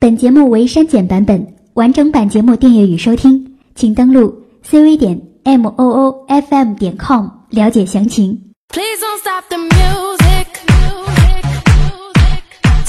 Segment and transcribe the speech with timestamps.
[0.00, 4.34] 本节目为删减版本，完整版节目订阅与收听，请登录
[4.66, 8.40] cv 点 m o o f m 点 com 了解详情。
[8.72, 8.82] 亲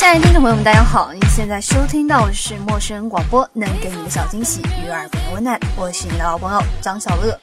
[0.08, 1.12] 爱的听众朋友们，大家好！
[1.12, 5.60] 您现在收听到的是陌生人广播，能给你的小惊喜与耳边的温暖。
[5.76, 7.38] 我是你的老朋友张小乐。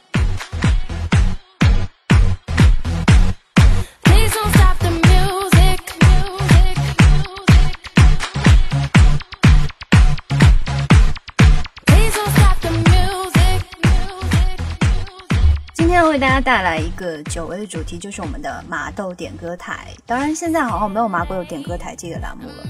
[16.11, 19.89] 为大家带来一个久违的主题，就是我们的麻豆点歌台。
[20.07, 22.65] 当然，现在好像没有麻豆点歌台这个栏目了，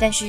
[0.00, 0.24] 但是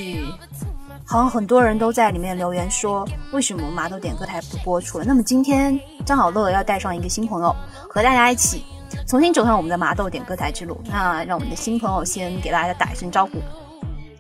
[1.06, 5.06] 好像很多人都在里面留言说，为什么麻豆点歌台不播出了？
[5.06, 7.56] 那么今天张好乐要带上一个新朋友，
[7.90, 8.64] 和大家一起
[9.08, 10.82] 重新走上我们的麻豆点歌台之路。
[10.86, 13.42] 那让我们的新朋友先给大家打一声招呼。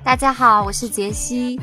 [0.03, 1.59] 大家好，我是杰西。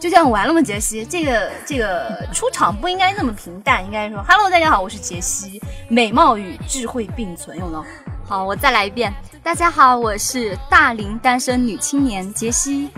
[0.00, 0.62] 就这样完了吗？
[0.62, 7.84] 杰西，这个这个出场不应该那么平淡，应该说，Hello，大家好，我是杰西，美貌与智慧并存，有吗？
[8.26, 9.12] 好，我再来一遍。
[9.42, 12.88] 大家好，我是大龄单身女青年杰西。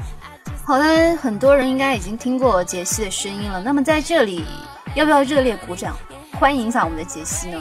[0.65, 3.61] 好的，很多人应该已经听过杰西的声音了。
[3.61, 4.45] 那么在这里，
[4.95, 5.97] 要不要热烈鼓掌，
[6.39, 7.61] 欢迎一下我们的杰西呢？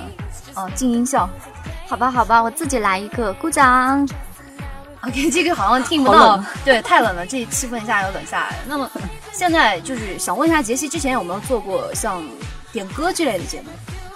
[0.54, 1.28] 哦，静音效。
[1.88, 4.08] 好吧，好吧，我自己来一个，鼓掌。
[5.02, 8.56] OK，这个好像听不到，对，太冷了，这气氛一下又冷下来了。
[8.68, 8.88] 那么
[9.42, 12.24] 现在就是想问一下杰西，之前有没有做过像
[12.72, 13.70] 点歌之类的节目？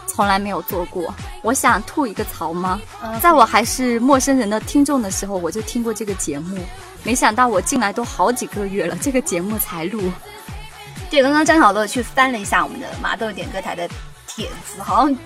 [0.06, 1.12] 从来没有做过。
[1.42, 2.80] 我想吐一个槽吗？
[3.20, 6.59] 在我还是陌生人的听众的时候，我就听过这个节目，
[7.02, 10.00] 没想到我进来都好几个月了，这个节目才录。
[11.09, 13.90] 对，刚刚张小乐去翻了一下我们的麻豆点歌台的
[14.28, 15.18] 帖子，好像。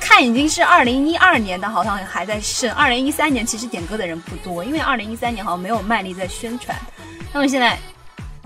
[0.00, 2.70] 看已经是二零一二年的，好像还在剩。
[2.74, 6.78] 二零一三年其实点歌的人不多，因为二零一三年好像没有卖力在宣传。
[7.32, 7.76] 那么现在，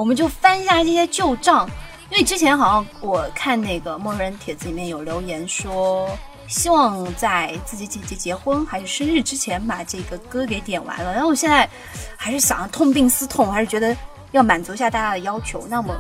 [0.01, 1.69] 我们就翻一下这些旧账，
[2.09, 6.09] 因为之前好像我看那个陌生人帖子里面有留言说，
[6.49, 11.13] 希望在自己姐姐结婚还是生日之前把这个歌给点完了。
[11.13, 11.69] 然后我现在
[12.17, 13.95] 还是想痛定思痛，还是觉得
[14.33, 15.67] 要满足一下大家的要求。
[15.69, 15.95] 那么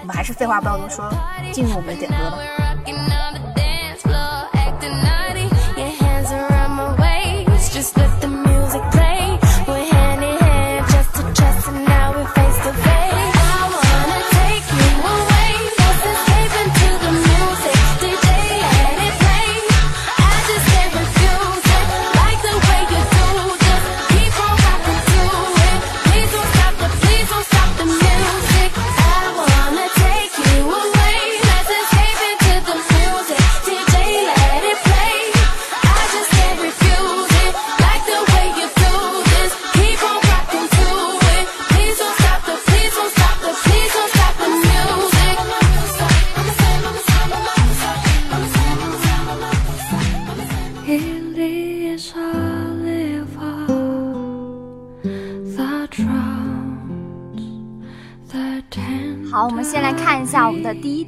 [0.00, 1.08] 我们还是废话不要多说，
[1.52, 2.38] 进入我们的点歌吧。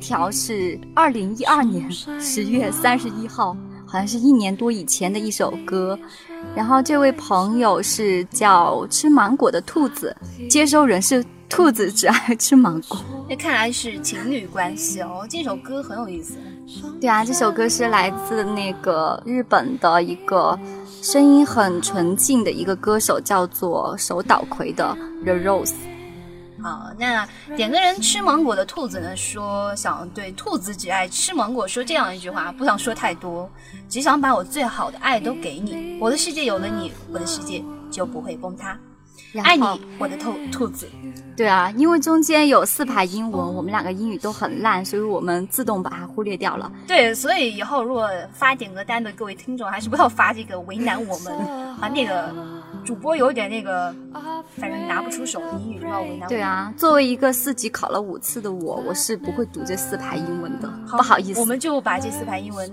[0.02, 1.88] 条是二零一二年
[2.20, 5.96] 十月三十一号，好像是一年多以前的一首歌。
[6.56, 10.14] 然后这位朋友是叫吃芒果的兔子，
[10.50, 12.98] 接收人是兔子，只爱 吃芒果。
[13.28, 15.24] 那看来是情侣关系哦。
[15.30, 16.34] 这首歌很有意思。
[17.00, 20.58] 对啊，这首歌是来自那个日本的一个
[21.00, 25.74] 声音很纯净的一个歌手，叫做手岛葵的 The Rose。
[26.62, 29.16] 好，那点个人吃芒果的兔子呢？
[29.16, 33.50] 说想对兔子只爱吃芒果说这样一句话，不想说太多，
[33.88, 35.98] 只想把我最好的爱都给你。
[36.00, 38.78] 我的世界有了你，我的世界就不会崩塌。
[39.42, 39.64] 爱你，
[39.98, 40.88] 我的兔兔子。
[41.36, 46.70] 对啊，因为中间有四排英文，我们两个英语都很烂，所以我们自动把它忽略掉了。
[46.86, 51.34] 对，所以以后如果发点歌单的各位听众，还是不要发这个为难我们
[51.80, 52.32] 把那个。
[52.84, 53.94] 主播有点那个，
[54.56, 56.28] 反正拿不出手英语，不要为难。
[56.28, 61.40] 对啊，作为一个四级考了五次的我，我是不会读这四排英文的，不好意思。
[61.40, 62.70] 我们就把这四排英文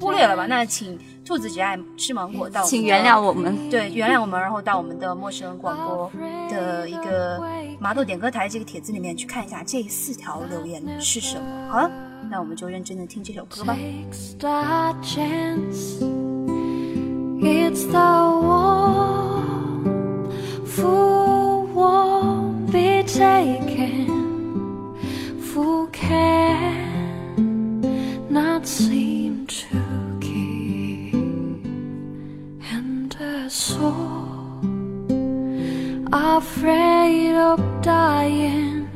[0.00, 0.46] 忽略了吧。
[0.46, 3.68] 那请兔子只爱吃芒果到，请原谅我们。
[3.68, 6.10] 对，原谅我们，然后到我们的陌生人广播
[6.50, 7.40] 的一个
[7.80, 11.44] 麻豆点歌台这个帖子里面去看一下这四条留言是什么。
[11.68, 11.90] 好了，
[12.30, 13.76] 那我们就认真的听这首歌吧。
[17.44, 18.81] It's the
[23.22, 24.06] be taken,
[25.40, 26.90] who can
[28.28, 31.14] not seem to keep,
[32.72, 34.58] and a soul
[36.12, 38.88] afraid of dying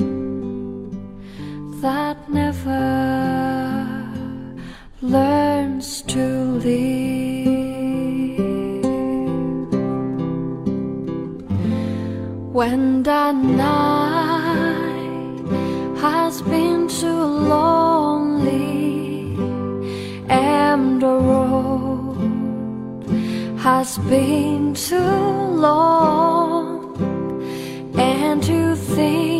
[1.80, 2.84] that never
[5.02, 6.24] learns to
[6.66, 7.25] live.
[12.56, 14.54] When the night
[16.00, 19.36] has been too lonely
[20.26, 22.16] and the road
[23.58, 24.96] has been too
[25.66, 26.96] long
[27.98, 29.35] and you think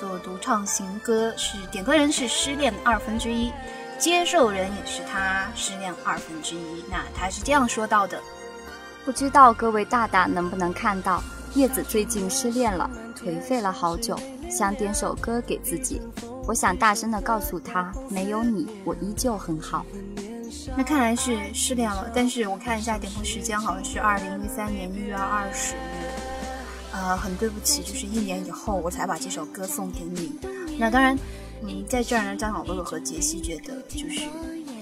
[0.00, 3.52] 做《独唱行歌》，是点歌人是失恋二分之一，
[3.98, 6.82] 接受人也是他失恋二分之一。
[6.90, 8.18] 那他是这样说到的：
[9.04, 11.22] 不知道各位大大能不能看到，
[11.54, 14.18] 叶子最近失恋了，颓废了好久，
[14.50, 16.00] 想点首歌给自己。
[16.46, 19.84] 我想大声的告诉他，没有你，我依旧很好。
[20.78, 25.99] 那看来是失恋了，但是我看一下点播时间，好像是二零一三年一月二十日。
[26.92, 30.32] 呃，很对不起，就是一年以后我才把这首歌送给你。
[30.78, 31.16] 那当然，
[31.62, 34.22] 嗯，在这儿呢，张小乐和杰西觉得，就是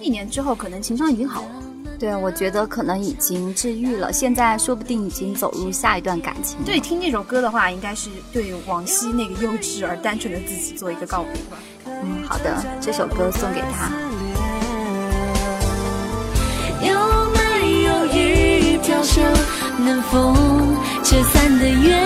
[0.00, 1.62] 一年之后可能情商已经好了。
[1.98, 6.64] 对，我觉得可能已经治愈了，现在说不定已经走入下一段感情了。
[6.64, 11.58] 对，听这首歌的话，应该是对往昔那个幼稚而单纯的自己做一个告别吧。
[11.86, 13.90] 嗯，好的，这首歌送给他。
[18.78, 19.24] 有没有一条线
[19.78, 20.32] 能否
[21.02, 21.98] 解散的缘？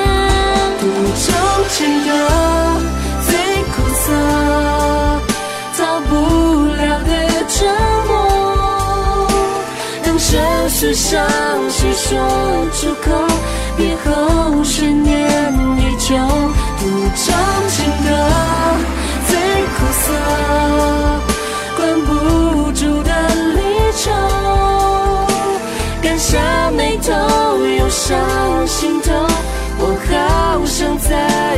[0.80, 1.34] 不终
[1.70, 2.10] 情的
[3.26, 3.30] 最
[3.72, 4.06] 苦涩，
[5.76, 6.10] 逃不
[6.74, 7.10] 了的
[7.48, 7.56] 折
[8.08, 8.10] 磨。
[10.02, 11.12] 当这世上
[11.68, 12.08] 谁说
[12.72, 13.06] 出口，
[13.76, 16.16] 别后十年依旧。
[16.78, 17.32] 不终
[17.68, 18.08] 情歌
[19.28, 19.30] 最
[19.76, 20.04] 苦涩，
[21.76, 22.10] 关不
[28.04, 29.14] 伤心痛，
[29.78, 29.94] 我
[30.56, 31.51] 好想再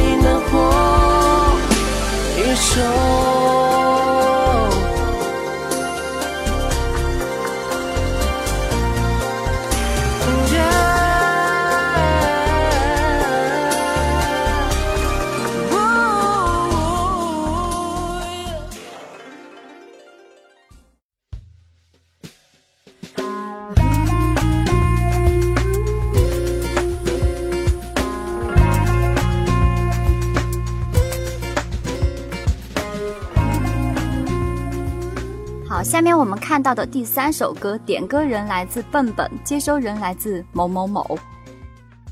[36.44, 41.18] 看到的第三首歌，点歌人来自笨笨，接收人来自某某某。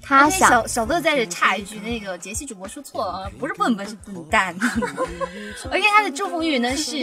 [0.01, 4.57] 他想小小乐在这插一句，那个杰西主播说错了啊，不是笨笨是笨蛋。
[5.71, 6.97] 而且他的祝福语呢是，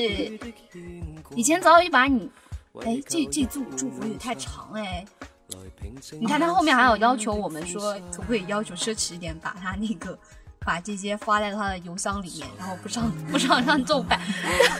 [1.35, 2.31] 以前早已把你，
[2.83, 5.05] 哎，这这祝祝福语太长哎。
[6.19, 10.17] 你看他后面还有要求我们说，可不可以要求奢侈一点，把他那个
[10.65, 14.19] 把这些发在他的邮箱里面，然后不上不上上奏版。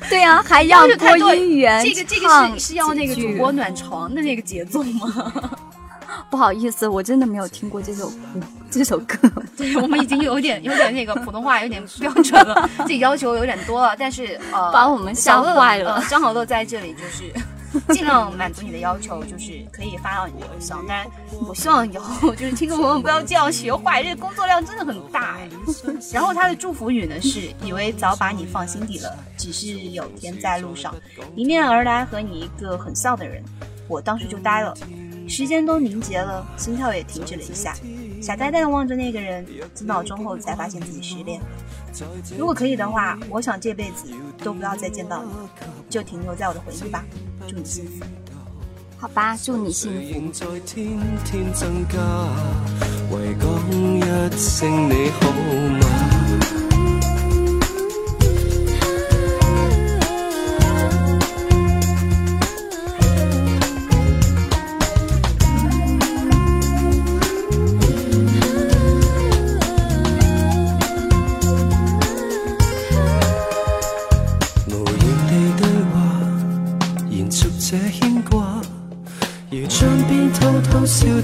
[0.10, 5.34] 对呀、还要播音员，这个这个是是要那个主播暖床的那个节奏吗？
[6.30, 8.12] 不好意思，我真的没有听过这首，
[8.70, 9.18] 这首歌。
[9.58, 17.32] 对我们已经有点有点那个普通话有点标准了，自己要求有点多了，但是呃，把我们吓坏了呃张小乐在这里就是
[17.94, 20.86] 尽量满足你的要求，就是可以发到你的邮箱。
[20.88, 21.08] 当然，
[21.48, 25.50] 我希望以后就是听众朋友不要这样学坏，这个工作量真的很大哎。
[26.12, 30.96] 然后他的祝福语呢是：以为早把你放心底了，只是有天在路上，
[31.36, 33.44] 迎面而来和你一个很像的人，
[33.88, 34.74] 我当时就呆了。
[35.28, 37.76] 时间都凝结了，心跳也停止了一下，
[38.22, 41.40] 傻呆呆的望着那个人，几秒钟后才发现自己失恋。
[42.38, 44.12] 如果可以的话，我想这辈子
[44.44, 45.32] 都不要再见到你，
[45.90, 47.04] 就停留在我的回忆吧。
[47.48, 48.06] 祝你幸福。
[48.98, 49.92] 好吧，祝你幸
[50.34, 50.60] 福。
[50.66, 51.98] 天天增加，
[53.12, 55.32] 為講一聲你好
[55.80, 56.19] 嗎？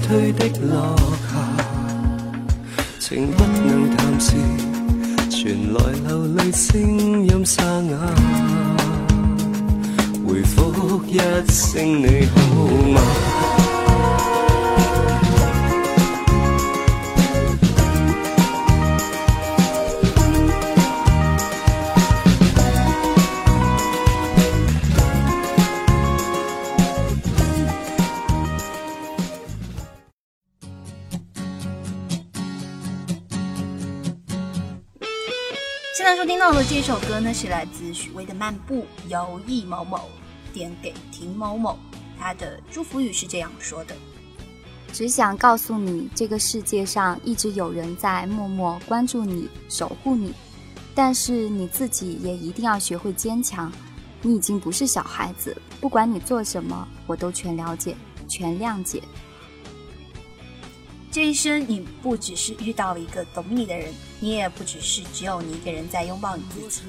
[0.06, 1.34] 退的落霞，
[3.00, 4.36] 情不能淡时，
[5.28, 7.98] 传来流泪声音沙哑，
[10.24, 11.18] 回复一
[11.50, 12.36] 声你好
[12.92, 13.00] 吗？
[36.62, 40.08] 这首歌呢，是来自许巍的《漫步》，由易某某
[40.52, 41.78] 点给婷某某，
[42.18, 43.94] 他的祝福语是这样说的：
[44.92, 50.32] 只想告诉你，这个世界上一直有人在默默关注你、守护你，
[50.94, 53.70] 但是你自己也一定要学会坚强。
[54.22, 57.94] 你已经不是小孩子，不管你做什么，我都全了解、
[58.28, 59.02] 全谅解。
[61.16, 66.82] 这一生，你不只是遇到了一个懂你的人，你也不只是只有你一个人在拥抱你自己。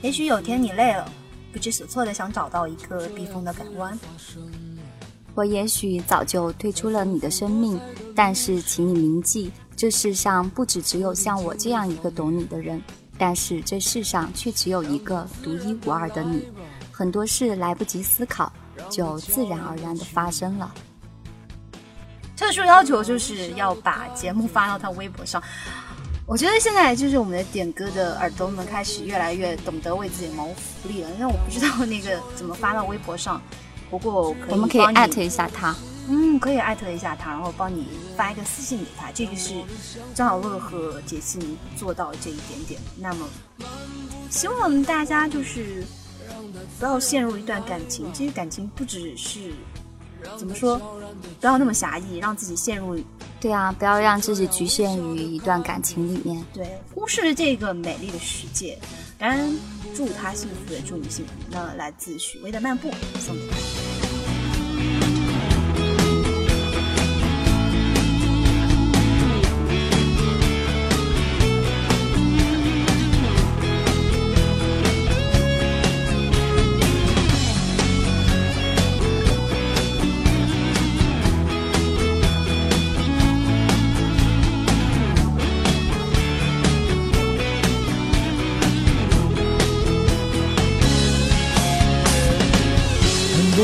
[0.00, 1.10] 也许有天你累了，
[1.52, 3.98] 不知所措的想找到一个避风的港湾。
[5.34, 7.80] 我也许早就退出了你的生命，
[8.14, 12.80] 但是请你铭记，这世上不只只有像我这样一个懂你的人，
[13.18, 16.44] 但是这世上却只有一个独一无二的你。
[16.92, 18.52] 很多事来不及思考，
[18.88, 20.72] 就自然而然的发生了。
[22.36, 25.42] 特殊要求就是要把节目发到他微博上。
[26.26, 31.10] 我觉得现在就是我们的点歌的耳朵们开始越来越懂得为自己谋福利了。
[31.12, 33.40] 因为我不知道那个怎么发到微博上，
[33.90, 35.74] 不过可以我们可以艾特一下他。
[36.06, 39.10] 嗯，可以艾特一下他，然后帮你发一个私信给他。
[39.12, 39.54] 这个是
[40.14, 42.80] 张小乐和杰西尼做到这一点点。
[42.98, 43.26] 那么，
[44.28, 45.82] 希望大家就是
[46.78, 48.12] 不要陷入一段感情。
[48.12, 49.54] 其实感情不只是
[50.38, 50.78] 怎么说，
[51.40, 52.98] 不要那么狭义，让自己陷入
[53.40, 56.44] 对啊，不要让自己局限于一段感情里面。
[56.52, 58.78] 对忽视了这个美丽的世界。
[59.18, 59.54] 当然，
[59.94, 61.32] 祝他幸福，也祝你幸福。
[61.50, 62.88] 那来自许巍的《漫步》
[63.20, 63.73] 送给他。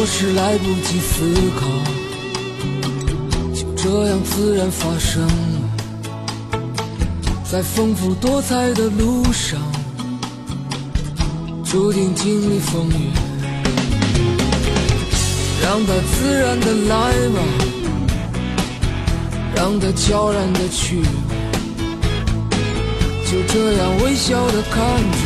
[0.01, 1.31] 很多事来不及思
[1.61, 1.67] 考，
[3.53, 5.29] 就这样自然发生。
[7.45, 9.61] 在丰富多彩的路上，
[11.63, 13.11] 注定经历风雨。
[15.63, 17.43] 让它自然的来吧，
[19.55, 21.03] 让它悄然的去，
[23.31, 25.19] 就这样微笑的看着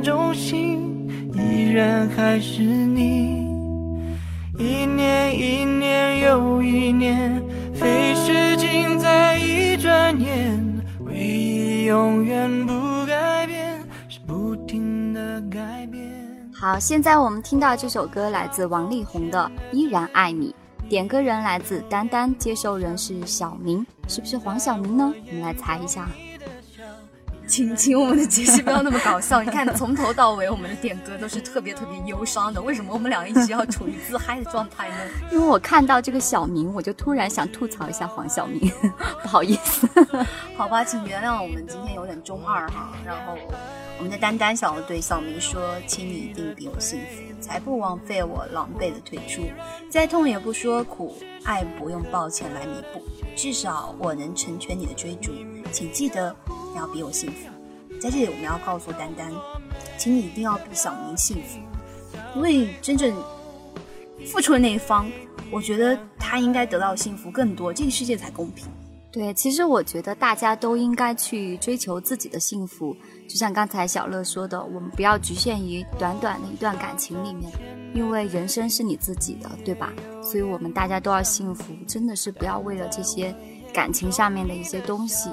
[0.00, 3.44] 中心依然还是你。
[4.58, 7.42] 一年一年又一年，
[7.74, 10.62] 飞逝尽在一转眼。
[11.00, 12.72] 唯一永远不
[13.06, 16.02] 改变，是不停的改变。
[16.52, 20.54] 好，现在我们听到这首歌来自王力宏的《依然爱你》，
[20.88, 25.12] 点歌人来自丹丹，接受人是小明，是不是黄晓明呢？
[25.28, 26.08] 我们来猜一下。
[27.46, 29.42] 请请我们的杰西不要那么搞笑。
[29.44, 34.96] 你看，从头到尾我们的点歌都是特别特别忧伤的，为什么我们俩一直要处于自嗨的状态呢？
[35.30, 38.70] 因为我看到这个小明，我就突然想吐槽一下黄晓明，
[39.22, 39.88] 不好意思。
[40.56, 42.92] 好吧，请原谅我们今天有点中二哈。
[43.04, 43.34] 然后
[43.98, 49.42] 我们的丹丹想要对小明说：“请你一定比我幸福，才不枉费我狼狈的退出。
[49.90, 53.02] 再痛也不说苦，爱不用抱歉来弥补，
[53.36, 55.30] 至少我能成全你的追逐。
[55.74, 56.34] 请记得
[56.72, 57.48] 你要比我幸福。”
[58.00, 59.32] 在这里，我们要告诉丹丹，
[59.98, 61.58] 请你一定要比小明幸福，
[62.36, 63.14] 因为真正
[64.26, 65.10] 付出的那一方，
[65.50, 68.66] 我觉得他应该得到幸福更多，这个世界才公平。
[69.10, 72.94] 对，其实我觉得大家都应该去追求自己的幸福，
[73.28, 77.50] 就像刚才小乐说的，我们不要局限于短短的一段感情里面，
[77.94, 79.92] 因为人生是你自己的，对吧？
[80.20, 83.34] 所以我们大家都要幸福，真的是不要为了这些
[83.72, 85.30] 感情上面的一些东西，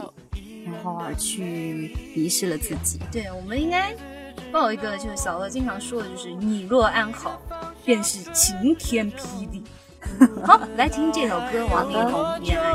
[0.65, 2.99] 然后而去迷失了自己。
[3.11, 3.95] 对，我们应该
[4.51, 7.41] 报一个，就是小乐经常说的，就是你若安好，
[7.85, 9.63] 便是晴天霹雳。
[10.43, 12.73] 好，来听这首歌，王力宏《依然爱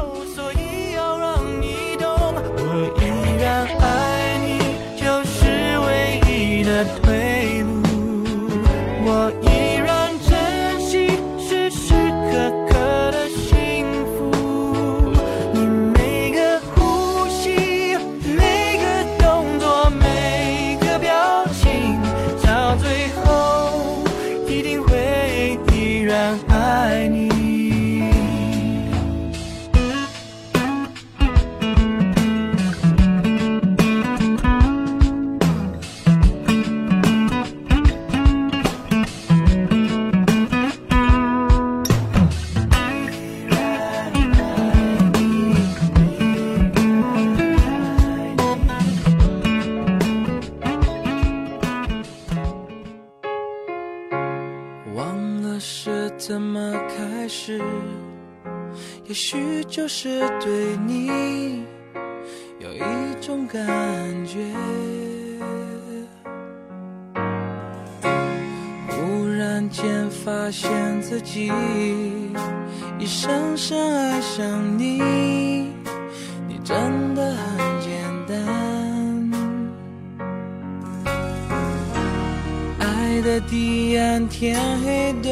[83.27, 85.29] 的地暗天黑都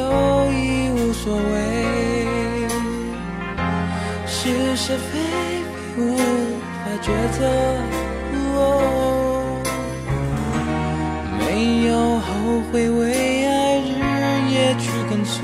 [0.50, 1.46] 已无所谓，
[4.26, 5.20] 是是非
[5.94, 7.06] 非无法抉
[7.38, 7.46] 择。
[8.56, 8.58] 哦
[11.38, 12.26] 没有后
[12.72, 13.92] 悔，为爱日
[14.50, 15.38] 夜去跟随。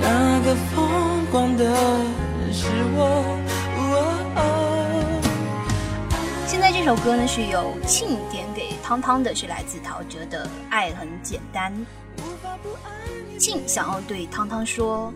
[0.00, 0.88] 那个疯
[1.30, 2.64] 狂的人是
[2.96, 3.36] 我。
[6.46, 8.44] 现在这首歌呢是由庆点
[8.90, 11.72] 汤汤的，是来自陶喆的《爱很简单》。
[13.38, 15.12] 庆想要对汤汤说，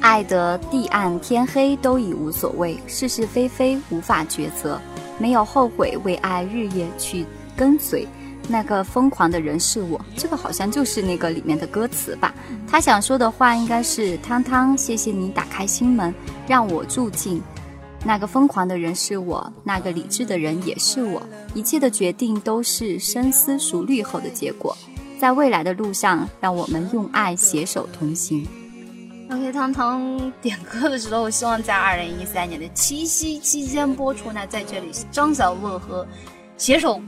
[0.00, 4.80] 爱的地暗天黑都已无所谓，是是非非无法抉择，
[5.16, 7.24] 没有后悔，为爱日夜去
[7.56, 8.04] 跟随。
[8.48, 12.34] 那个疯狂的人是我，这个好像就是那个里面的歌词吧。
[12.66, 16.12] 他想说的话应该是：汤汤，谢谢你打开心门，
[16.48, 17.40] 让我住进。
[18.04, 21.22] 那个疯狂的人是我，那个理智的人也是我，
[21.54, 24.76] 一切的决定都是深思熟虑后的结果。
[25.18, 28.46] 在未来的路上，让我们用爱携手同行。
[29.30, 34.32] OK，汤汤点歌的时候，希望在二零一三年的七夕期间播出。
[34.32, 36.06] 那在这里，张小乐和
[36.56, 37.00] 携手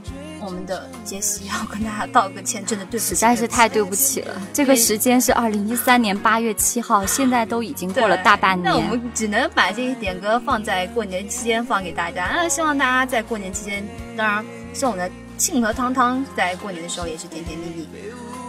[0.43, 4.41] 我们的杰西要跟大家道个歉，真的对不起，实在是太对不起了。
[4.51, 8.81] 这个时间是二零一三年八月七号，现在都已经过了大半年那我。
[8.81, 12.31] 们只能把这些点歌放在过年期间放给大家。
[12.33, 17.87] 那希望大家在过年期间，当然希望我们的庆和汤汤在过年的时候也是甜甜蜜蜜，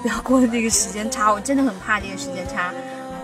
[0.02, 1.32] 不要过这个时间差。
[1.32, 2.72] 我真的很怕这个时间差。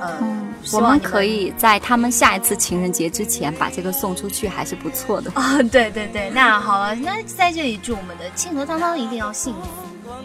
[0.00, 5.30] 呃，嗯，我们可以在他们下一次情人节之前把这个送出去，还是不错的。
[5.34, 9.60] 啊、 对对对，那好了，那在这里祝我们的庆和汤汤一定要幸福。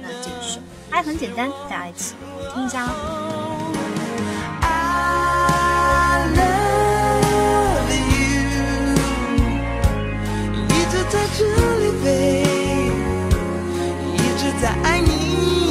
[0.01, 0.59] 那这一首
[0.89, 2.13] 爱很简单，大家一起
[2.53, 2.89] 听一下哦。
[4.61, 4.67] I
[6.35, 8.95] love you，
[10.69, 11.43] 一直在这
[11.79, 12.93] 里，babe，
[14.13, 15.62] 一直在爱你。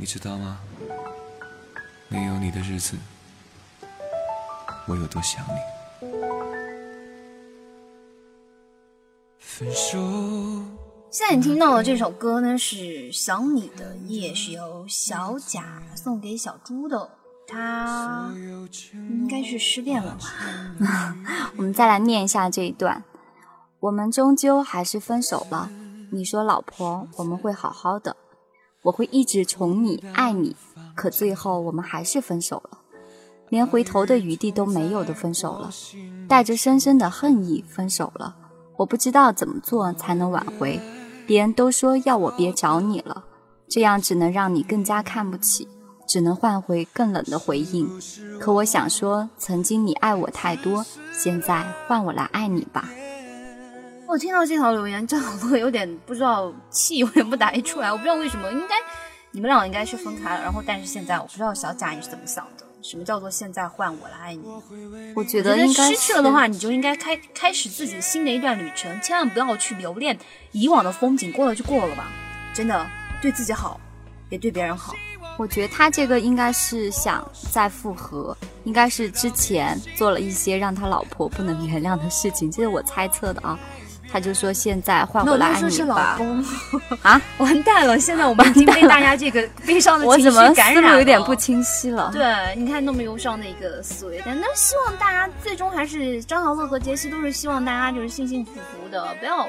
[0.00, 0.58] 你知道吗？
[2.08, 2.96] 没有你的日子，
[4.88, 5.52] 我有多想你。
[9.38, 9.98] 分手。
[11.10, 12.76] 现在你听到的这首歌呢，是
[13.12, 17.10] 《想你的夜》，是由小贾送给小猪的。
[17.46, 21.14] 他应该是失恋了吧？
[21.58, 23.04] 我们再来念一下这一段：
[23.80, 25.70] 我们终究还是分手了。
[26.10, 28.16] 你说，老婆，我们会好好的，
[28.82, 30.56] 我会一直宠你、爱你。
[30.94, 32.78] 可最后，我们还是分手了，
[33.48, 35.70] 连回头的余地都没有的分手了，
[36.28, 38.36] 带着深深的恨意分手了。
[38.76, 40.80] 我不知道怎么做才能挽回。
[41.26, 43.24] 别人都说要我别找你了，
[43.68, 45.68] 这样只能让你更加看不起，
[46.08, 47.88] 只能换回更冷的回应。
[48.40, 52.88] 可我想说，曾经你爱我太多，现在换我来爱你吧。
[54.10, 57.92] 我听到这条留言，真的我有点不知道气，有点不打一出来。
[57.92, 58.74] 我不知道为什么，应该
[59.30, 60.42] 你们俩应该是分开了。
[60.42, 62.66] 然后，但是现在我不知道小贾你是怎么想的？
[62.82, 64.42] 什么叫做现在换我来爱你？
[65.14, 70.18] 我觉得应该失去了的话，你就应该开开始自己新的一段旅程，千万不要去留恋
[70.50, 72.10] 以往的风景，过了就过了吧。
[72.52, 72.84] 真的，
[73.22, 73.80] 对自己好，
[74.28, 74.92] 也对别人好。
[75.38, 83.56] 我觉得他这个应该是想再复合，应该是之前做了一些让他老婆不能原谅的事情，这是我猜测的啊。
[84.12, 86.14] 他就说现在换那我来爱我都说是老你吧。
[86.18, 86.44] 公
[87.02, 87.98] 啊，完蛋了！
[87.98, 92.10] 现在我们已经被大家这个 悲伤的情绪我怎么思感染了，路有点不清晰了？
[92.12, 99.48] 对，你看那么忧伤的一个思维，但那希望大家最终还是张小乐和杰西都是希望大家就是幸幸福福的，不要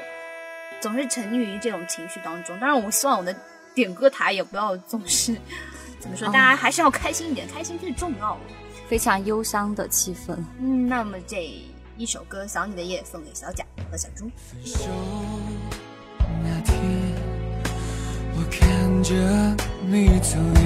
[0.80, 2.58] 总是沉溺于这种情绪当中。
[2.60, 3.34] 当然，我希望我的
[3.74, 5.34] 点歌台也不要总是
[5.98, 8.38] 怎么说，大家还是要开心一点，开心最重要。
[8.88, 10.36] 非常忧伤的气氛。
[10.60, 11.50] 嗯，那么这
[11.98, 14.24] 一首歌《想你的夜》送给小贾和小猪。
[14.36, 14.88] 分手
[16.42, 16.74] 那天，
[18.34, 19.14] 我看着
[19.86, 20.64] 你走远，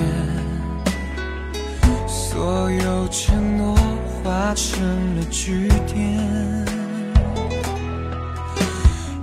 [2.07, 3.75] 所有承诺
[4.23, 6.65] 化成了句点，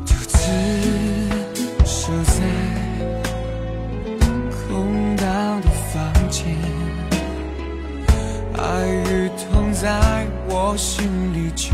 [0.05, 0.37] 独自
[1.85, 2.41] 守在
[4.51, 6.53] 空荡的房间，
[8.57, 11.69] 爱与痛在我心里纠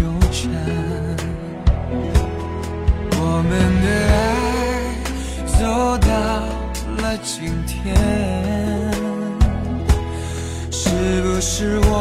[3.22, 3.52] 我们
[3.84, 4.18] 的爱
[5.60, 5.60] 走
[6.08, 6.08] 到
[7.02, 7.36] 了今
[7.68, 7.78] 天，
[10.72, 10.78] 是
[11.24, 11.92] 不是我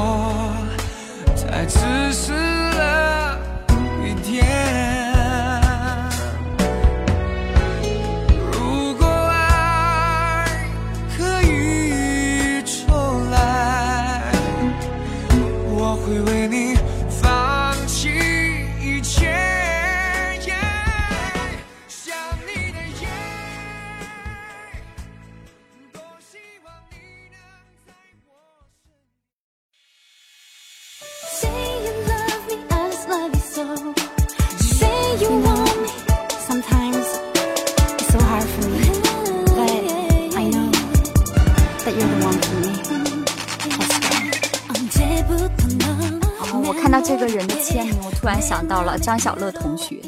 [48.39, 50.01] 然想到了张小乐同学，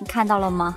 [0.00, 0.76] 你看到了吗？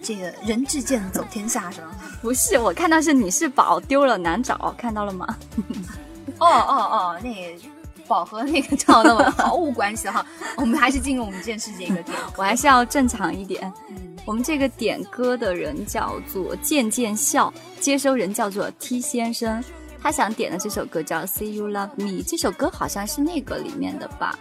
[0.00, 1.90] 这个人至贱走天下是吧？
[2.22, 5.36] 不是，我看到是你是宝丢了难找，看到了吗？
[6.40, 7.62] 哦哦哦，那个
[8.06, 10.24] 宝和那个张小乐毫无关系哈。
[10.56, 12.16] 我们还是进入我们这件事这个点。
[12.38, 13.70] 我还是要正常一点。
[14.24, 19.62] 我们这个点歌的人叫做渐渐笑，接收人叫做 T 先生，
[20.02, 24.38] 他想点的这首歌叫《See You Love Me》，这首歌好像是那个里面的吧，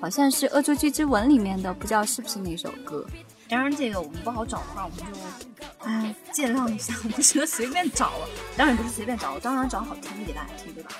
[0.00, 3.04] 好像是《恶作剧之吻》里面的，不知道是不是那首歌。
[3.48, 8.28] 当然，这个我们不好找的话，我们就哎见谅一下，我们只能随便找了。
[8.56, 10.90] 当然不是随便找，我当然找好听的给大家听，对吧？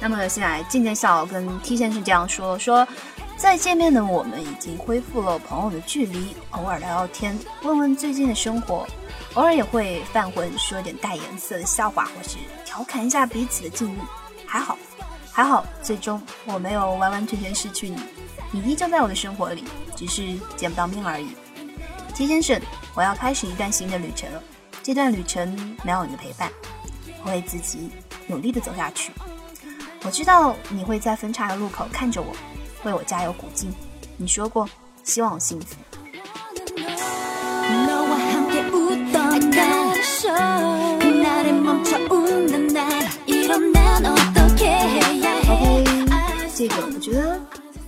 [0.00, 2.86] 那么现在渐渐笑跟 T 先生这样说说，
[3.36, 8.86] 再见面的我们已经恢复了朋友的距离，偶尔聊聊天，问问最近的生活，
[9.34, 13.98] 偶尔也会犯浑说点带颜色的笑话，或是调侃一下彼此的境遇。
[14.46, 14.78] 还好，
[15.38, 17.96] 还好，最终我没有完完全全失去你，
[18.50, 19.62] 你依旧在我的生活里，
[19.94, 21.28] 只是见不到面而已。
[22.12, 22.60] 齐先生，
[22.92, 24.42] 我要开始一段新的旅程了。
[24.82, 26.50] 这段旅程没有你的陪伴，
[27.22, 27.88] 我会自己
[28.26, 29.12] 努力的走下去。
[30.02, 32.34] 我知道你会在分岔的路口看着我，
[32.82, 33.72] 为我加油鼓劲。
[34.16, 34.68] 你说过
[35.04, 35.76] 希望我幸福。
[45.48, 45.84] ok，
[46.54, 47.40] 这个我觉得，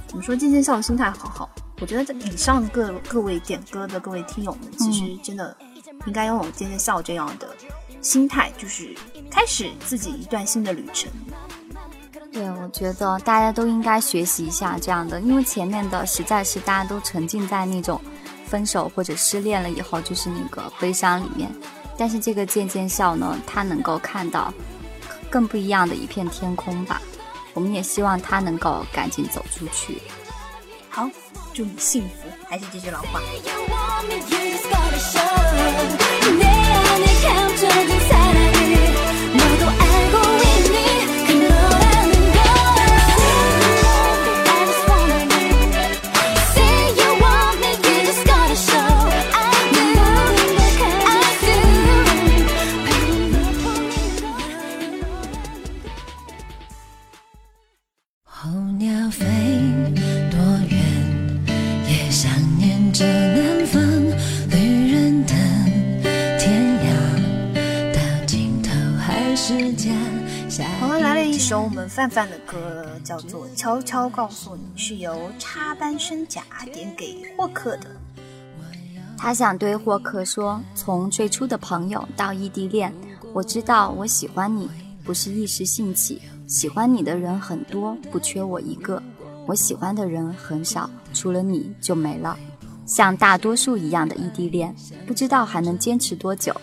[0.07, 5.55] 怎么说，渐渐笑的心态好好，我觉得这以上各各位点歌的各位听友们，其实真的
[6.07, 7.49] 应该拥有渐渐笑这样的
[8.01, 8.95] 心态，就是
[9.31, 11.11] 开始自己一段新的旅程。
[12.33, 18.01] 对，我觉得大家都应该学习一下这样的，因为前面的实在是大家都沉浸在那种
[18.47, 21.51] 分手或者失恋了以后，就是那个悲伤里面。
[21.99, 24.51] 但是这个渐渐笑呢，它能够看到
[25.29, 27.03] 更不一样的一片天空吧。
[27.61, 29.99] 我们也希望他能够赶紧走出去。
[30.89, 31.07] 好，
[31.53, 32.27] 祝你幸福。
[32.49, 33.21] 还是这句老话。
[72.01, 77.89] 范范的歌，叫做《悄悄告诉你》，是由插班生甲点给霍克的。
[79.19, 82.91] 他想对霍克说：“从最初的朋友到异地恋，
[83.35, 84.71] 我知道我喜欢你，
[85.05, 86.23] 不是一时兴起。
[86.47, 89.03] 喜欢你的人很多，不缺我一个。
[89.47, 92.35] 我喜欢的人很少，除了你就没了。
[92.87, 94.75] 像大多数一样的异地恋，
[95.07, 96.59] 不知道还能坚持多久。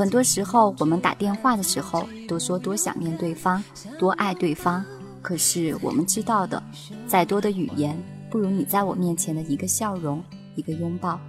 [0.00, 3.62] 很多时候，我们打电话的时候都说多想念对方，
[3.98, 4.82] 多爱对方。
[5.20, 6.62] 可是我们知道的，
[7.06, 10.24] 再多的语言，不如你在我面前的一个笑容，
[10.56, 11.20] 一个拥抱。”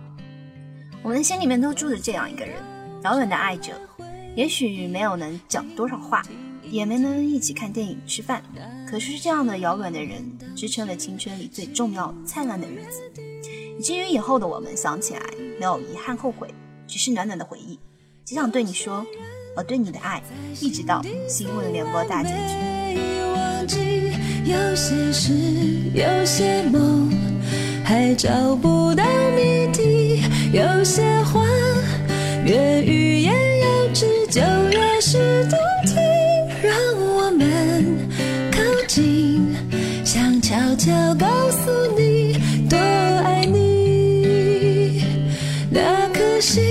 [1.03, 2.55] 我们的心里面都住着这样一个人，
[3.03, 3.73] 遥远的爱着，
[4.37, 6.23] 也许没有能讲多少话，
[6.63, 8.41] 也没能一起看电影、吃饭，
[8.89, 10.23] 可是这样的遥远的人，
[10.55, 13.01] 支撑了青春里最重要、灿烂的日子，
[13.77, 15.21] 以至于以后的我们想起来
[15.59, 16.47] 没有遗憾、后悔，
[16.87, 17.77] 只是暖暖的回忆。
[18.31, 19.05] 只想对你说，
[19.57, 20.23] 我对你的爱，
[20.61, 22.29] 一直到新闻联播大结
[23.67, 23.75] 局。
[24.45, 25.33] 有些事，
[25.93, 27.11] 有些梦，
[27.83, 29.03] 还找不到
[29.35, 30.23] 谜底。
[30.53, 31.45] 有些话，
[32.45, 35.97] 越欲言又止，就越是动听。
[36.63, 38.07] 让我们
[38.49, 39.53] 靠近，
[40.05, 42.39] 想悄悄告诉你，
[42.69, 45.03] 多爱你。
[45.69, 46.63] 那颗心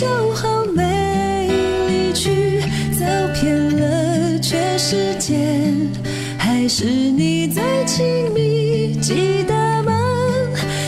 [0.00, 1.46] 就好没
[1.86, 2.62] 离去
[2.98, 3.04] 走
[3.38, 5.36] 遍了全世界
[6.38, 9.92] 还是你最亲密记得吗？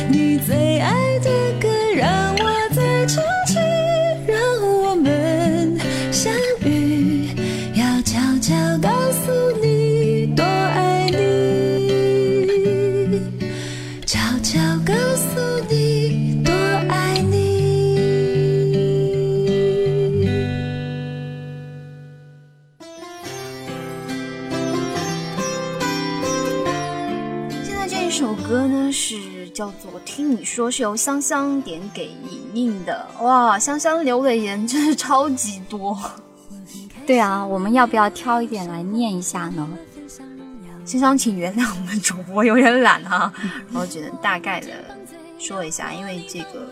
[0.08, 1.28] 你最爱的
[30.14, 35.98] 听你说是由香香点给莹莹的哇，香香留的言真是超级多。
[37.06, 39.66] 对啊，我们要不要挑一点来念一下呢？
[40.84, 43.32] 香香，请原谅我们主播有点懒哈，
[43.70, 44.68] 然后只能大概的
[45.38, 46.68] 说一下，因为这个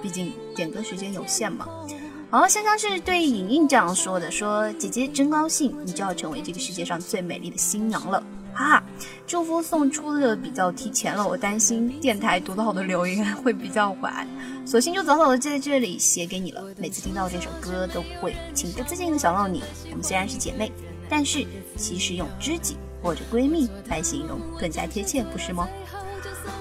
[0.00, 1.66] 毕竟点歌时间有限嘛。
[2.30, 8.22] 然后香香是对莹莹这样说的：说姐姐真高兴，你就要成为这个世界上最美丽的新娘了。
[8.58, 8.82] 哈，
[9.24, 14.26] 祝福送出的比较提前了，我担心电台读到的留言会比较晚，
[14.66, 16.64] 索性就早早的在这里写给你了。
[16.76, 19.62] 每次听到这首歌，都会情不自禁的想到你。
[19.90, 20.72] 我们虽然是姐妹，
[21.08, 25.68] 但是其实用知己或者闺蜜来形容更加贴切，不是吗？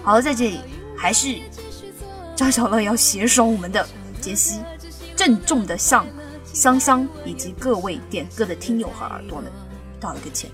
[0.03, 0.59] 好了，在这里
[0.95, 1.39] 还是
[2.35, 3.83] 张小乐要携手我们的
[4.21, 4.59] 杰西，
[5.15, 6.05] 郑重的向
[6.53, 9.51] 香香以及各位点歌的听友和耳朵们
[9.99, 10.47] 道了个歉。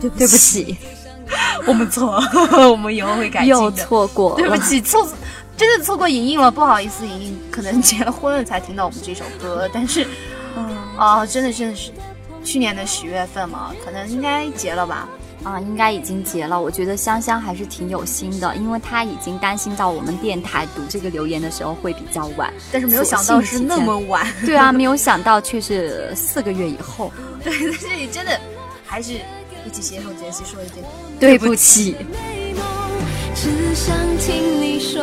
[0.00, 0.76] 对对不起，
[1.66, 2.30] 我们错了，
[2.70, 5.06] 我们以后会改进又错过，对不起，错，
[5.56, 10.06] 真的错过莹莹了，不好意思，莹莹可能结了婚了才听到我们这首歌， 但是，
[10.96, 11.90] 啊，真的真的是
[12.44, 15.08] 去年的十月份嘛，可能应该结了吧？
[15.44, 16.60] 啊，应该已经结了。
[16.60, 24.26] 我觉得香香还是挺有心的，因为她已经担心到我们电台读这个留言的时候会比较晚，但是没有想到是那么晚。
[24.44, 27.12] 对啊，没有想到却是四个月以后。
[27.44, 28.38] 对，但是你真的
[28.84, 29.20] 还是。
[29.66, 30.74] 一起携手杰西说一句
[31.18, 31.96] 对不起。
[33.34, 35.02] 只想听你说。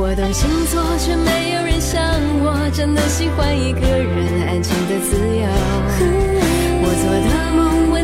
[0.00, 2.00] 我懂星座，却没有人像
[2.40, 5.46] 我，真的喜欢一个人安静的自由。
[6.80, 7.47] 我做的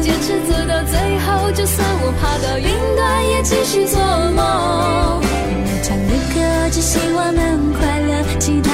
[0.05, 3.99] 坚持走到最后，就算我爬到云端，也继续做
[4.37, 4.45] 梦。
[5.25, 8.74] 我唱的歌，只希望能快乐，其他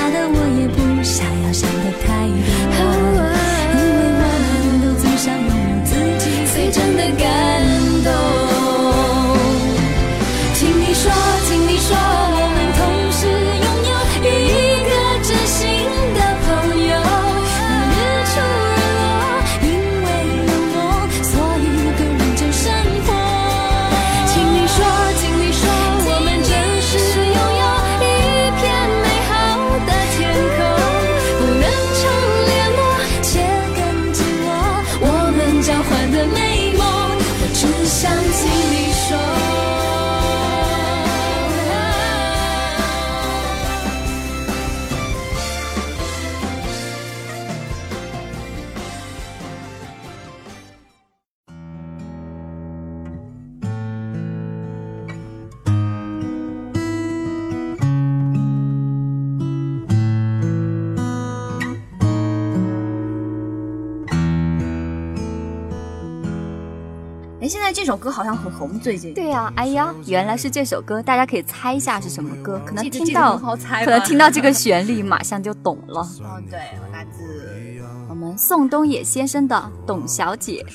[68.01, 69.13] 歌好像很红，最近。
[69.15, 76.01] 对呀、哎呀，原来是这首歌，大家可以猜一下是什么歌，可能听到可能听到这个旋律，马上就懂了。
[76.01, 76.59] 哦，对，
[76.93, 80.67] 来自我们宋冬野先生的《董小姐》，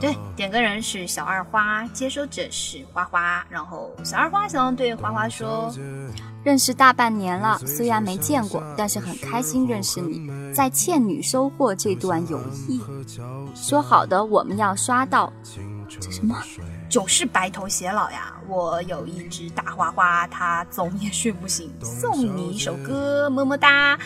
[0.00, 3.44] 对，点歌人是小二花，接收者是花花。
[3.48, 5.72] 然后小二花想要对花花说，
[6.42, 12.80] 认识大半年了，虽然没见过，但是很开心认识你，在倩女收获这段友谊。
[13.54, 15.32] 说好的我们要刷到，
[15.98, 16.40] 这什么？
[16.90, 18.34] 九是白头偕老呀。
[18.48, 23.96] 我有一只大花花，它总也睡不醒，送你一首歌，么么哒。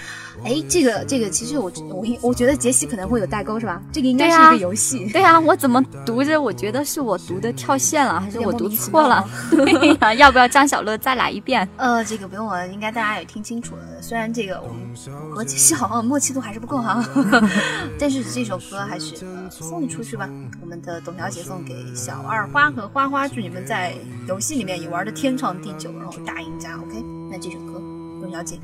[0.44, 3.80] 哎，这个这个，其实我我我觉得杰西可能会有代沟是吧？
[3.90, 5.08] 这个应该是一个游戏。
[5.08, 6.38] 对啊，我怎么读着？
[6.38, 9.26] 我觉得是我读的跳线了，还是我读错了？
[9.50, 11.66] 对 呀，要不要张小乐再来一遍？
[11.78, 13.82] 呃，这个不用了，应该大家也听清楚了。
[14.02, 14.94] 虽然这个我们
[15.30, 17.02] 我和杰西好像默契度还是不够哈，
[17.98, 20.28] 但是这首歌还是、呃送你出去吧。
[20.60, 23.94] 我们的董小姐送给小二花和花花，祝你们在
[24.26, 26.76] 游戏里面也玩的天长地久，然后大赢家。
[26.76, 27.80] OK，那这首歌，
[28.20, 28.58] 董小姐。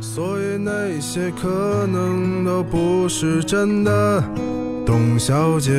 [0.00, 4.22] 所以那些可能都不是真的，
[4.84, 5.72] 董小姐，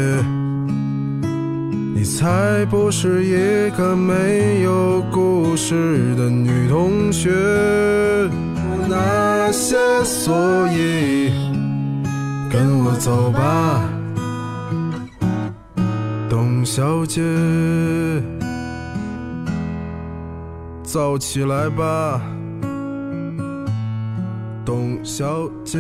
[1.94, 7.30] 你才不是一个没有故事的女同学。
[8.88, 10.34] 那些所
[10.70, 11.32] 以，
[12.52, 13.88] 跟我走吧，
[16.66, 17.22] 小姐，
[20.82, 22.20] 早起来吧。
[24.66, 25.80] 董小姐。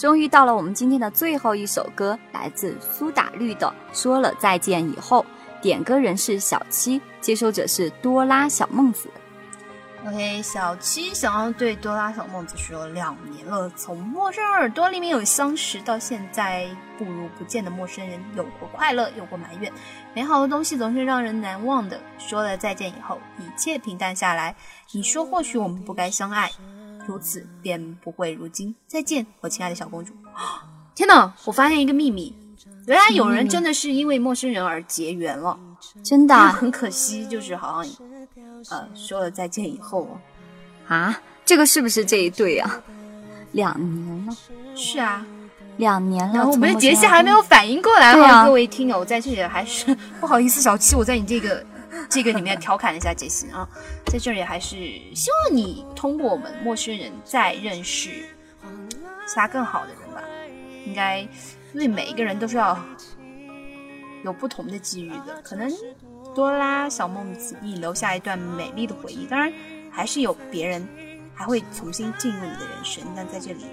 [0.00, 5.22] 终于到了我们今天的最后一首歌，来自苏打绿的《说了再见以后》，
[5.62, 9.10] 点歌人是小七，接收者是多拉小孟子。
[10.06, 19.70] OK，小七想要对多拉小孟子说，两年了，从陌生耳朵里面有相识，到现在不如不见的陌生人，有过快乐，有过埋怨，
[20.14, 22.00] 美好的东西总是让人难忘的。
[22.16, 24.56] 说了再见以后，一切平淡下来。
[24.92, 26.50] 你说或许我们不该相爱，
[27.06, 28.74] 如此便不会如今。
[28.86, 30.12] 再见，我亲爱的小公主。
[30.94, 32.34] 天哪，我发现一个秘密，
[32.86, 35.58] 原来有人真的是因为陌生人而结缘了。
[36.04, 37.94] 真的啊很可惜，就是好像，
[38.68, 40.06] 呃，说了再见以后。
[40.86, 42.80] 啊，这个是不是这一对啊？
[43.52, 44.36] 两年了，
[44.76, 45.24] 是啊，
[45.78, 46.46] 两年了。
[46.46, 51.64] 我们的杰西还没有反应过来哈，各位听友在这里还是 不好意思，小七，我在你这个
[52.08, 53.68] 这个里面调侃了一下杰西啊，
[54.06, 54.76] 在这里还是
[55.14, 58.10] 希望你通过我们陌生人再认识
[59.26, 60.22] 其他更好的人吧，
[60.86, 61.20] 应该
[61.72, 62.78] 因为每一个人都是要
[64.24, 65.70] 有不同的机遇的，可能
[66.34, 69.52] 多拉小梦子给你留下一段美丽的回忆，当然
[69.90, 70.86] 还是有别人
[71.34, 73.64] 还会重新进入你的人生，但在这里。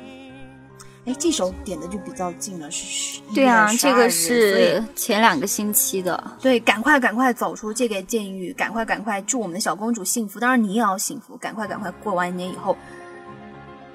[1.07, 6.21] 哎，这首点的就比较近了，是11对啊月，这个12日所以是前两个星期的。
[6.41, 12.75] 对，赶快赶快走出这个监狱，赶快赶快祝我们的小公主幸福，当然你也要幸福，赶快赶快过完年以后，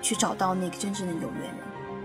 [0.00, 1.54] 去找到那个真正的有缘人。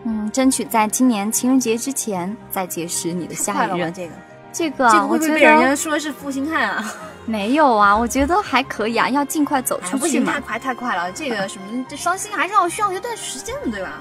[0.03, 3.65] 嗯，争取在今年情人节之前再结识你的下？
[3.65, 3.93] 一任。
[3.93, 4.13] 这个
[4.51, 6.93] 这个啊，这个会不会被人家得说是负心汉啊？
[7.25, 10.39] 没有啊，我觉得还可以啊，要尽快走哎，出去嘛不行，太。
[10.41, 13.93] 快太快了，这个什么这伤心还是要需要一段时间的，对吧？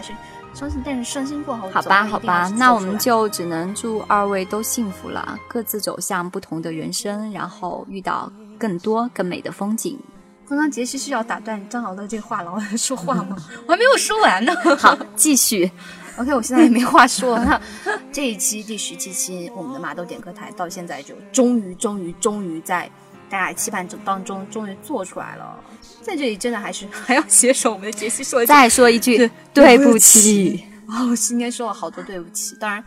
[0.00, 0.14] 还是
[0.54, 9.98] 伤心，但是伤心过后，好吧，好吧，那我们就只能祝二位都幸福了，各自走向不同的人生，然后遇到更多更美的风景。
[10.48, 13.36] 刚刚杰西是要打断张老乐这个话痨 说话吗？
[13.66, 14.52] 我还没有说完呢。
[14.78, 15.70] 好，继续。
[16.16, 17.60] OK，我现在也没话说了。
[17.84, 22.90] 那这一期第十七期，我们的麻豆点歌台到现在就终于、终于、终于在
[23.28, 25.54] 大家期盼中当中，终于做出来了。
[26.02, 29.16] 在这里真的还是 还要携手我们的杰西说一句再说一句，
[29.52, 30.64] 对对不起起。
[30.88, 32.56] 哦，今天说了好多对不起。
[32.56, 32.84] 当然，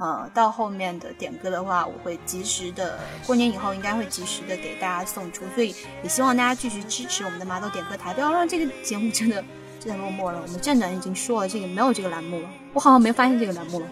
[0.00, 9.44] 呃，到后面的点歌的话，我会及时的，过年以后应该会及时的给大家送出，所以也希望大家继续支持我们的麻豆点歌台，不要让这个节目真的
[9.78, 10.42] 真的落寞了。
[10.44, 13.86] 我们站长已经说了，这个没有这个栏目了，我好像没发现这个栏目了。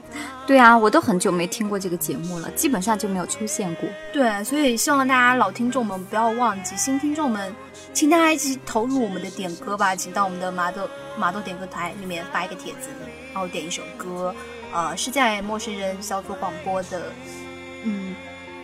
[0.44, 3.88] 对啊，我都很久没听过这个节目了，基本上就没有出现过。
[4.12, 7.54] 对，所以希望大家老听众们不要忘记，新听众们，
[7.96, 10.86] 请大家一起投入我们的点歌吧，请到我们的麻豆
[11.16, 12.90] 麻豆点歌台里面发一个帖子，
[13.32, 14.34] 然后点一首歌，
[14.70, 17.10] 呃，是在陌生人小组广播的，
[17.84, 18.14] 嗯，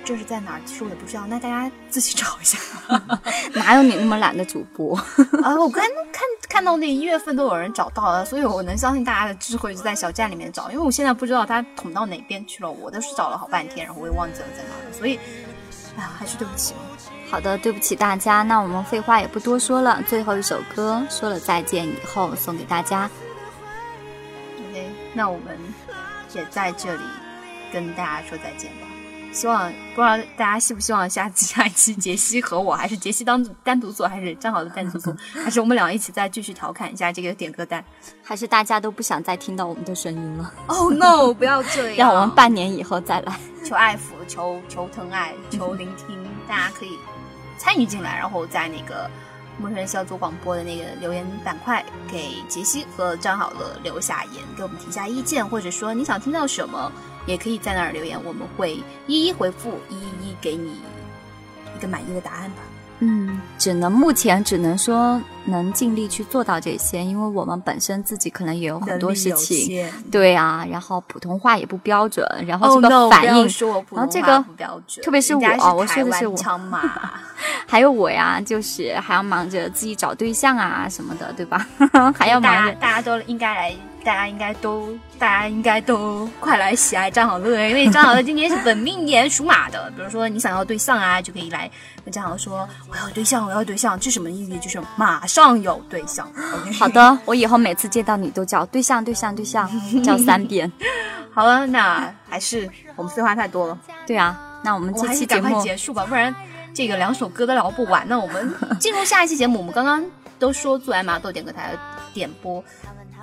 [0.05, 0.61] 这是在哪儿？
[0.66, 2.59] 其实我也不知道，那大家自己找一下。
[3.57, 4.95] 哪有你那么懒的主播？
[5.43, 15.18] 啊， 我刚看看看到那一月份都有人找到了，所以我能相信大家的智慧是在小站里面找，因为我现在不知道他捅到哪边去了，我都是找了好半天，然后我也忘记了在哪了，所以，
[15.97, 16.74] 哎呀，还是对不起。
[17.33, 23.11] 好的，对不起大家，那我们废话也不多说了，最后一首歌说了再见以后送给大家。
[24.59, 25.57] OK，那我们
[26.35, 27.03] 也在这里
[27.72, 28.87] 跟大家说再见吧。
[29.33, 37.83] 希望不知道大家希不希望下次下一期杰西和我，还是杰西当单独做，还是张好的单独做， 还是我们俩一起再继续调侃一下这个点歌单
[38.22, 41.33] 还是大家都不想再听到我们的声音了，？Oh no！
[41.33, 43.35] 不要这样， 让我们半年以后再来。
[43.64, 46.99] 求爱抚，求求疼爱，求聆听，大家可以
[47.59, 49.11] 参与进来，然后在那个
[49.59, 56.90] 陌生人小组广播的那个留言板块，给杰西和张好了留下言，给我们提下意见，或者说你想听到什么，
[57.26, 60.76] 也可以在那儿留言，我们会一一回复，一一给你
[61.76, 62.62] 一个满意的答案吧。
[63.05, 69.84] 嗯，只能目前只能说能尽力去做到这些，因为我们本身自己可能也有很多事情。
[70.09, 73.11] 对啊，然后普通话也不标准，然后 Oh 这个！
[73.11, 75.42] 反应，不要说我普通话然后这个特别是我
[75.74, 76.36] 我说的是我。
[77.66, 81.66] 还有我呀，就是还要忙着自己找对象啊什么的，对吧？
[82.16, 82.72] 还要忙着。
[82.72, 83.74] 家大家都应该来，
[84.05, 89.90] 大家应该都，大家应该都快来喜爱张好乐，因为张好乐今年是本命年，属马的。
[89.96, 91.68] 比如说你想要对象啊，就可以来
[92.05, 94.59] 跟家长说我要对象，我要对象，这什么意义？
[94.59, 96.30] 就是马上有对象。
[96.78, 99.70] 好的，我以后每次见到你都叫对象对象对象，
[100.03, 100.70] 叫三遍。
[101.32, 106.34] 好了，那还是我们废话太多了，对啊，那我们这还是赶快期节目结束吧，不然
[106.74, 108.07] 这个两首歌都聊不完。
[108.09, 110.05] 那我们进入下一期节目，我们刚刚
[110.38, 111.74] 都说做完麻豆点歌台
[112.12, 112.62] 点播，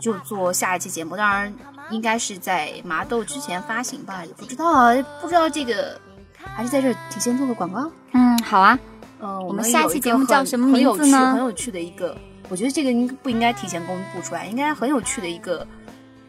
[0.02, 1.16] 就做下一期节目。
[1.16, 1.54] 当然，
[1.92, 6.00] 应该是在麻豆之前发行吧，也不知道啊，不知道这个
[6.44, 7.92] 还是在这儿提前做个广告。
[8.14, 8.78] 嗯，好啊，
[9.20, 12.18] 呃，我们下期节目叫什么很有趣名字呢很有趣的一个，
[12.50, 14.46] 我觉得这个应不应该提前公布出来？
[14.48, 15.66] 应该很有趣的一个。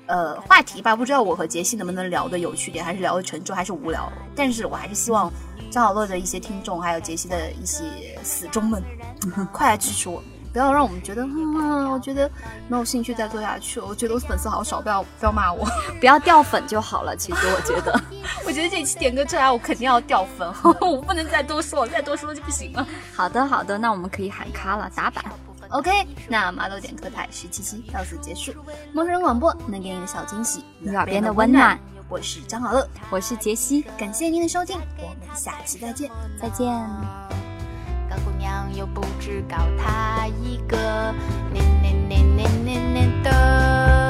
[0.07, 4.13] 呃，话题吧，不知道我和杰西能不能聊得有趣点，还是聊得沉重，还是无聊。
[4.35, 5.33] 但是我还是希望
[5.71, 7.85] 张小乐的一些听众，还有杰西的一些
[8.25, 8.83] 死忠们，
[9.55, 10.21] 快来支持我，
[10.53, 12.31] 不要让我们觉得，嗯，我觉得
[12.69, 13.87] 没有兴趣再做下去了。
[13.87, 15.67] 我觉得我粉丝好少，不要不要骂我。
[16.01, 17.17] 不要掉粉就好了。
[17.17, 18.01] 其实我觉得，
[18.47, 22.87] 我觉得这期点歌出来，我肯定要掉粉， 我不能再多说了，再多说就不行了。
[23.15, 25.25] 好的好的，那我们可以喊卡了，打板。
[25.71, 25.91] OK，
[26.29, 28.53] 那麻豆点歌台十七期到此结束。
[28.93, 31.79] 陌生人广播能给你的小惊喜，你耳边的温暖。
[32.09, 36.11] 我是张好乐，我是杰西，感谢您的收听，我们下期再见。
[36.43, 37.50] 再见。
[38.11, 41.15] 高姑娘又不止高他一个，
[41.53, 44.10] 年年年年年年的。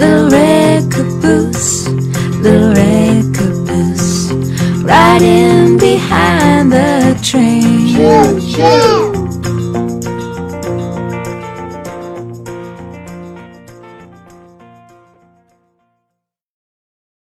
[0.00, 1.84] the red caboose,
[2.44, 4.32] the red caboose,
[4.82, 7.94] riding behind the train.
[7.94, 9.09] Choo, choo.